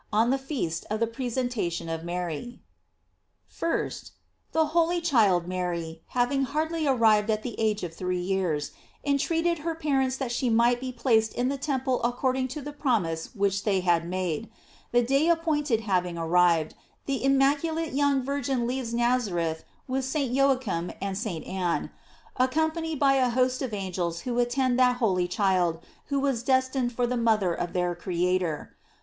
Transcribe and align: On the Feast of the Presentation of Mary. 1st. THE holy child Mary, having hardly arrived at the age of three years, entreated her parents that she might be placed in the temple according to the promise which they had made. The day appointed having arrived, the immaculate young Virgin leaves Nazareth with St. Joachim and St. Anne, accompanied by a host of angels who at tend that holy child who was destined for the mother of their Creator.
On 0.11 0.31
the 0.31 0.39
Feast 0.39 0.83
of 0.89 0.99
the 0.99 1.05
Presentation 1.05 1.87
of 1.87 2.03
Mary. 2.03 2.59
1st. 3.55 4.09
THE 4.51 4.65
holy 4.73 4.99
child 4.99 5.47
Mary, 5.47 6.01
having 6.17 6.41
hardly 6.41 6.87
arrived 6.87 7.29
at 7.29 7.43
the 7.43 7.53
age 7.59 7.83
of 7.83 7.93
three 7.93 8.17
years, 8.19 8.71
entreated 9.05 9.59
her 9.59 9.75
parents 9.75 10.17
that 10.17 10.31
she 10.31 10.49
might 10.49 10.79
be 10.79 10.91
placed 10.91 11.35
in 11.35 11.49
the 11.49 11.57
temple 11.59 12.01
according 12.01 12.47
to 12.47 12.61
the 12.61 12.71
promise 12.73 13.35
which 13.35 13.63
they 13.63 13.81
had 13.81 14.09
made. 14.09 14.49
The 14.91 15.03
day 15.03 15.27
appointed 15.29 15.81
having 15.81 16.17
arrived, 16.17 16.73
the 17.05 17.23
immaculate 17.23 17.93
young 17.93 18.23
Virgin 18.23 18.65
leaves 18.65 18.95
Nazareth 18.95 19.63
with 19.87 20.03
St. 20.03 20.33
Joachim 20.33 20.91
and 20.99 21.15
St. 21.15 21.45
Anne, 21.45 21.91
accompanied 22.37 22.97
by 22.99 23.17
a 23.17 23.29
host 23.29 23.61
of 23.61 23.71
angels 23.71 24.21
who 24.21 24.39
at 24.39 24.49
tend 24.49 24.79
that 24.79 24.97
holy 24.97 25.27
child 25.27 25.79
who 26.07 26.19
was 26.19 26.41
destined 26.41 26.91
for 26.91 27.05
the 27.05 27.17
mother 27.17 27.53
of 27.53 27.73
their 27.73 27.93
Creator. 27.93 28.75